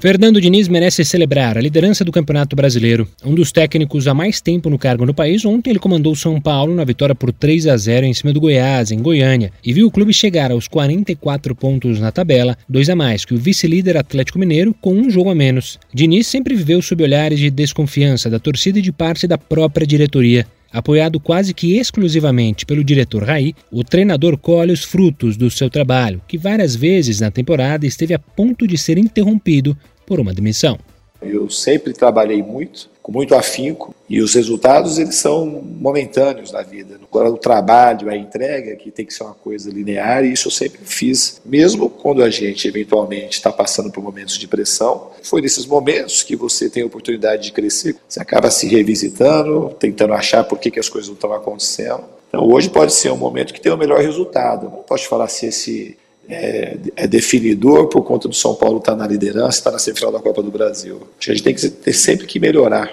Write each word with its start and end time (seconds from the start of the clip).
Fernando 0.00 0.40
Diniz 0.40 0.66
merece 0.66 1.04
celebrar 1.04 1.58
a 1.58 1.60
liderança 1.60 2.02
do 2.02 2.10
Campeonato 2.10 2.56
Brasileiro. 2.56 3.06
Um 3.22 3.34
dos 3.34 3.52
técnicos 3.52 4.08
há 4.08 4.14
mais 4.14 4.40
tempo 4.40 4.70
no 4.70 4.78
cargo 4.78 5.04
no 5.04 5.12
país, 5.12 5.44
ontem 5.44 5.68
ele 5.68 5.78
comandou 5.78 6.16
São 6.16 6.40
Paulo 6.40 6.74
na 6.74 6.84
vitória 6.84 7.14
por 7.14 7.30
3 7.30 7.66
a 7.66 7.76
0 7.76 8.06
em 8.06 8.14
cima 8.14 8.32
do 8.32 8.40
Goiás, 8.40 8.90
em 8.90 8.98
Goiânia, 8.98 9.52
e 9.62 9.74
viu 9.74 9.86
o 9.86 9.90
clube 9.90 10.14
chegar 10.14 10.50
aos 10.52 10.66
44 10.66 11.54
pontos 11.54 12.00
na 12.00 12.10
tabela, 12.10 12.56
dois 12.66 12.88
a 12.88 12.96
mais 12.96 13.26
que 13.26 13.34
o 13.34 13.38
vice-líder 13.38 13.98
Atlético 13.98 14.38
Mineiro, 14.38 14.74
com 14.80 14.94
um 14.94 15.10
jogo 15.10 15.28
a 15.28 15.34
menos. 15.34 15.78
Diniz 15.92 16.26
sempre 16.26 16.54
viveu 16.54 16.80
sob 16.80 17.02
olhares 17.02 17.38
de 17.38 17.50
desconfiança 17.50 18.30
da 18.30 18.38
torcida 18.38 18.78
e 18.78 18.82
de 18.82 18.92
parte 18.92 19.26
da 19.26 19.36
própria 19.36 19.86
diretoria. 19.86 20.46
Apoiado 20.72 21.18
quase 21.18 21.54
que 21.54 21.78
exclusivamente 21.78 22.66
pelo 22.66 22.84
diretor 22.84 23.22
Raí, 23.24 23.54
o 23.72 23.84
treinador 23.84 24.36
colhe 24.36 24.72
os 24.72 24.84
frutos 24.84 25.36
do 25.36 25.50
seu 25.50 25.70
trabalho, 25.70 26.20
que 26.28 26.36
várias 26.36 26.76
vezes 26.76 27.20
na 27.20 27.30
temporada 27.30 27.86
esteve 27.86 28.14
a 28.14 28.18
ponto 28.18 28.66
de 28.66 28.76
ser 28.76 28.98
interrompido 28.98 29.76
por 30.06 30.20
uma 30.20 30.34
demissão. 30.34 30.78
Eu 31.22 31.48
sempre 31.48 31.92
trabalhei 31.92 32.42
muito, 32.42 32.89
com 33.02 33.12
muito 33.12 33.34
afinco, 33.34 33.94
e 34.08 34.20
os 34.20 34.34
resultados 34.34 34.98
eles 34.98 35.16
são 35.16 35.46
momentâneos 35.46 36.52
na 36.52 36.62
vida. 36.62 37.00
Agora 37.02 37.30
o 37.30 37.38
trabalho, 37.38 38.10
a 38.10 38.16
entrega, 38.16 38.76
que 38.76 38.90
tem 38.90 39.06
que 39.06 39.14
ser 39.14 39.24
uma 39.24 39.34
coisa 39.34 39.70
linear, 39.70 40.24
e 40.24 40.32
isso 40.32 40.48
eu 40.48 40.52
sempre 40.52 40.80
fiz, 40.84 41.40
mesmo 41.44 41.88
quando 41.88 42.22
a 42.22 42.30
gente 42.30 42.68
eventualmente 42.68 43.36
está 43.36 43.50
passando 43.50 43.90
por 43.90 44.02
momentos 44.02 44.38
de 44.38 44.46
pressão. 44.46 45.10
Foi 45.22 45.40
nesses 45.40 45.66
momentos 45.66 46.22
que 46.22 46.36
você 46.36 46.68
tem 46.68 46.82
a 46.82 46.86
oportunidade 46.86 47.44
de 47.44 47.52
crescer, 47.52 47.96
você 48.08 48.20
acaba 48.20 48.50
se 48.50 48.66
revisitando, 48.66 49.74
tentando 49.78 50.12
achar 50.12 50.44
por 50.44 50.58
que, 50.58 50.70
que 50.70 50.80
as 50.80 50.88
coisas 50.88 51.08
não 51.08 51.14
estão 51.14 51.32
acontecendo. 51.32 52.04
Então 52.28 52.48
hoje 52.48 52.70
pode 52.70 52.92
ser 52.92 53.10
um 53.10 53.16
momento 53.16 53.52
que 53.52 53.60
tem 53.60 53.72
o 53.72 53.76
melhor 53.76 54.00
resultado. 54.00 54.70
Não 54.70 54.82
posso 54.82 55.08
falar 55.08 55.28
se 55.28 55.46
esse 55.46 55.98
é, 56.30 56.76
é, 56.96 57.06
definidor 57.06 57.88
por 57.88 58.02
conta 58.02 58.28
do 58.28 58.34
São 58.34 58.54
Paulo 58.54 58.78
estar 58.78 58.92
tá 58.92 58.98
na 58.98 59.06
liderança, 59.06 59.58
estar 59.58 59.70
tá 59.70 59.74
na 59.74 59.78
semifinal 59.78 60.12
da 60.12 60.20
Copa 60.20 60.42
do 60.42 60.50
Brasil. 60.50 61.02
A 61.20 61.32
gente 61.32 61.42
tem 61.42 61.54
que 61.54 61.68
ter 61.68 61.92
sempre 61.92 62.26
que 62.26 62.38
melhorar. 62.38 62.90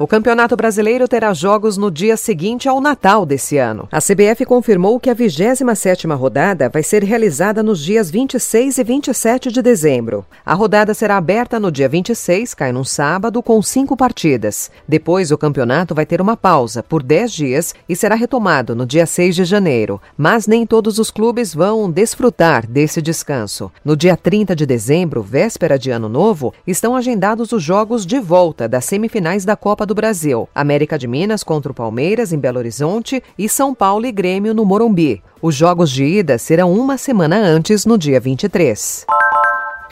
O 0.00 0.06
Campeonato 0.06 0.56
Brasileiro 0.56 1.06
terá 1.06 1.34
jogos 1.34 1.76
no 1.76 1.90
dia 1.90 2.16
seguinte 2.16 2.66
ao 2.66 2.80
Natal 2.80 3.26
desse 3.26 3.58
ano. 3.58 3.86
A 3.92 3.98
CBF 3.98 4.46
confirmou 4.46 4.98
que 4.98 5.10
a 5.10 5.14
27ª 5.14 6.16
rodada 6.16 6.70
vai 6.70 6.82
ser 6.82 7.04
realizada 7.04 7.62
nos 7.62 7.84
dias 7.84 8.10
26 8.10 8.78
e 8.78 8.82
27 8.82 9.52
de 9.52 9.60
dezembro. 9.60 10.24
A 10.42 10.54
rodada 10.54 10.94
será 10.94 11.18
aberta 11.18 11.60
no 11.60 11.70
dia 11.70 11.86
26, 11.86 12.54
cai 12.54 12.72
num 12.72 12.82
sábado, 12.82 13.42
com 13.42 13.60
cinco 13.60 13.94
partidas. 13.94 14.70
Depois, 14.88 15.30
o 15.30 15.36
campeonato 15.36 15.94
vai 15.94 16.06
ter 16.06 16.22
uma 16.22 16.34
pausa 16.34 16.82
por 16.82 17.02
10 17.02 17.30
dias 17.30 17.74
e 17.86 17.94
será 17.94 18.14
retomado 18.14 18.74
no 18.74 18.86
dia 18.86 19.04
6 19.04 19.36
de 19.36 19.44
janeiro. 19.44 20.00
Mas 20.16 20.46
nem 20.46 20.64
todos 20.64 20.98
os 20.98 21.10
clubes 21.10 21.54
vão 21.54 21.90
desfrutar 21.90 22.66
desse 22.66 23.02
descanso. 23.02 23.70
No 23.84 23.94
dia 23.94 24.16
30 24.16 24.56
de 24.56 24.64
dezembro, 24.64 25.20
véspera 25.20 25.78
de 25.78 25.90
Ano 25.90 26.08
Novo, 26.08 26.54
estão 26.66 26.96
agendados 26.96 27.52
os 27.52 27.62
jogos 27.62 28.06
de 28.06 28.18
volta 28.18 28.66
das 28.66 28.86
semifinais 28.86 29.44
da 29.44 29.56
Copa 29.56 29.89
do 29.89 29.89
Brasil. 29.94 30.48
América 30.54 30.98
de 30.98 31.06
Minas 31.06 31.42
contra 31.42 31.72
o 31.72 31.74
Palmeiras 31.74 32.32
em 32.32 32.38
Belo 32.38 32.58
Horizonte 32.58 33.22
e 33.38 33.48
São 33.48 33.74
Paulo 33.74 34.06
e 34.06 34.12
Grêmio 34.12 34.54
no 34.54 34.64
Morumbi. 34.64 35.22
Os 35.42 35.54
jogos 35.54 35.90
de 35.90 36.04
ida 36.04 36.38
serão 36.38 36.72
uma 36.72 36.98
semana 36.98 37.38
antes, 37.38 37.86
no 37.86 37.96
dia 37.96 38.20
23. 38.20 39.06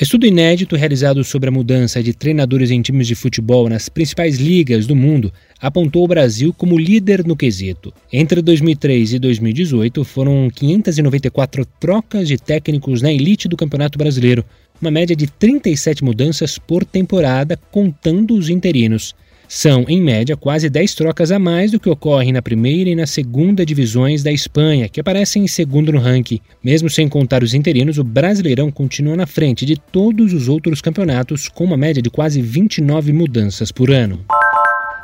Estudo 0.01 0.27
inédito 0.27 0.77
realizado 0.77 1.25
sobre 1.25 1.49
a 1.49 1.53
mudança 1.53 2.01
de 2.01 2.15
treinadores 2.15 2.71
em 2.71 2.81
times 2.81 3.09
de 3.09 3.17
futebol 3.17 3.69
nas 3.69 3.89
principais 3.89 4.37
ligas 4.37 4.87
do 4.87 4.95
mundo 4.95 5.33
apontou 5.61 6.05
o 6.05 6.09
Brasil 6.09 6.55
como 6.57 6.79
líder 6.79 7.27
no 7.27 7.35
quesito. 7.35 7.93
Entre 8.13 8.41
2003 8.41 9.15
e 9.15 9.19
2018 9.19 10.05
foram 10.05 10.49
594 10.55 11.67
trocas 11.81 12.29
de 12.29 12.39
técnicos 12.39 13.03
na 13.03 13.13
elite 13.13 13.49
do 13.49 13.57
Campeonato 13.57 13.99
Brasileiro, 13.99 14.45
uma 14.81 14.93
média 14.93 15.17
de 15.17 15.27
37 15.27 16.05
mudanças 16.05 16.59
por 16.59 16.85
temporada, 16.85 17.59
contando 17.73 18.35
os 18.35 18.49
interinos. 18.49 19.17
São, 19.49 19.87
em 19.89 19.99
média, 20.03 20.37
quase 20.37 20.69
10 20.69 20.95
trocas 20.95 21.33
a 21.33 21.39
mais 21.39 21.71
do 21.71 21.81
que 21.81 21.89
ocorre 21.89 22.31
na 22.31 22.43
primeira 22.43 22.91
e 22.91 22.95
na 22.95 23.07
segunda 23.07 23.65
divisões 23.65 24.23
da 24.23 24.31
Espanha, 24.31 24.91
que 24.91 25.01
aparecem 25.01 25.43
em 25.43 25.49
segundo 25.49 25.91
no 25.91 25.99
ranking. 25.99 26.39
Mesmo 26.63 26.91
sem 26.91 27.09
contar 27.09 27.43
os 27.43 27.55
interinos, 27.55 27.97
o 27.97 28.05
Brasileirão 28.05 28.71
continua 28.71 29.17
na 29.17 29.27
frente 29.27 29.65
de 29.65 29.77
todos 29.77 30.35
os 30.35 30.49
outros 30.49 30.83
campeonatos, 30.83 31.49
com 31.49 31.65
uma 31.65 31.79
média 31.79 32.03
de 32.03 32.11
quase 32.11 32.43
29 32.43 33.11
mudanças 33.11 33.73
por 33.73 33.91
ano. 33.91 34.21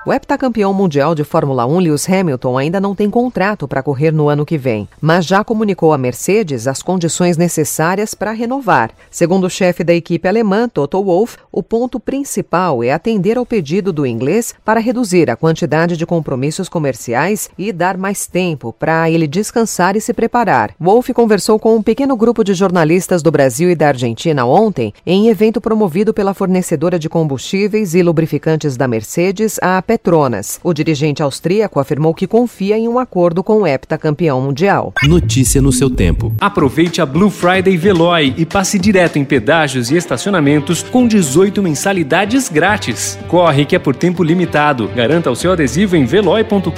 O 0.06 0.12
heptacampeão 0.12 0.74
mundial 0.74 1.14
de 1.14 1.24
Fórmula 1.24 1.64
1 1.64 1.78
Lewis 1.78 2.06
Hamilton 2.06 2.58
ainda 2.58 2.78
não 2.78 2.94
tem 2.94 3.08
contrato 3.08 3.66
para 3.66 3.82
correr 3.82 4.10
no 4.10 4.28
ano 4.28 4.44
que 4.44 4.58
vem, 4.58 4.86
mas 5.00 5.24
já 5.24 5.42
comunicou 5.42 5.94
à 5.94 5.98
Mercedes 5.98 6.66
as 6.66 6.82
condições 6.82 7.38
necessárias 7.38 8.12
para 8.12 8.30
renovar. 8.30 8.90
Segundo 9.10 9.44
o 9.44 9.50
chefe 9.50 9.82
da 9.82 9.94
equipe 9.94 10.28
alemã, 10.28 10.68
Toto 10.68 11.02
Wolff, 11.02 11.38
o 11.50 11.62
ponto 11.62 11.98
principal 11.98 12.84
é 12.84 12.92
atender 12.92 13.38
ao 13.38 13.46
pedido 13.46 13.94
do 13.94 14.04
inglês 14.04 14.54
para 14.62 14.78
reduzir 14.78 15.30
a 15.30 15.36
quantidade 15.36 15.96
de 15.96 16.04
compromissos 16.04 16.68
comerciais 16.68 17.48
e 17.56 17.72
dar 17.72 17.96
mais 17.96 18.26
tempo 18.26 18.74
para 18.78 19.08
ele 19.08 19.26
descansar 19.26 19.96
e 19.96 20.02
se 20.02 20.12
preparar. 20.12 20.74
Wolff 20.78 21.14
conversou 21.14 21.58
com 21.58 21.76
um 21.76 21.82
pequeno 21.82 22.14
grupo 22.14 22.44
de 22.44 22.52
jornalistas 22.52 23.22
do 23.22 23.30
Brasil 23.30 23.70
e 23.70 23.74
da 23.74 23.88
Argentina 23.88 24.44
ontem, 24.44 24.92
em 25.06 25.28
evento 25.28 25.62
promovido 25.62 26.12
pela 26.12 26.34
fornecedora 26.34 26.98
de 26.98 27.08
combustíveis 27.08 27.94
e 27.94 28.02
lubrificantes 28.02 28.76
da 28.76 28.86
Mercedes, 28.86 29.58
a 29.62 29.80
Petronas. 29.94 30.58
O 30.64 30.74
dirigente 30.74 31.22
austríaco 31.22 31.78
afirmou 31.78 32.12
que 32.12 32.26
confia 32.26 32.76
em 32.76 32.88
um 32.88 32.98
acordo 32.98 33.44
com 33.44 33.62
o 33.62 33.66
heptacampeão 33.66 34.40
mundial. 34.40 34.92
Notícia 35.04 35.62
no 35.62 35.70
seu 35.70 35.88
tempo. 35.88 36.32
Aproveite 36.40 37.00
a 37.00 37.06
Blue 37.06 37.30
Friday 37.30 37.76
Veloy 37.76 38.34
e 38.36 38.44
passe 38.44 38.76
direto 38.76 39.20
em 39.20 39.24
pedágios 39.24 39.92
e 39.92 39.96
estacionamentos 39.96 40.82
com 40.82 41.06
18 41.06 41.62
mensalidades 41.62 42.48
grátis. 42.48 43.16
Corre 43.28 43.64
que 43.64 43.76
é 43.76 43.78
por 43.78 43.94
tempo 43.94 44.24
limitado. 44.24 44.88
Garanta 44.88 45.30
o 45.30 45.36
seu 45.36 45.52
adesivo 45.52 45.94
em 45.94 46.04
veloy.com.br 46.04 46.70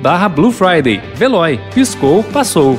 barra 0.00 0.28
Blue 0.28 0.52
Friday. 0.52 1.02
Veloy. 1.16 1.58
Piscou, 1.74 2.22
passou. 2.22 2.78